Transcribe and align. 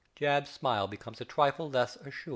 (_~JAB.'S~ 0.15 0.49
smile 0.51 0.87
becomes 0.87 1.21
a 1.21 1.25
trifle 1.25 1.69
less 1.69 1.95
assured. 1.97 2.29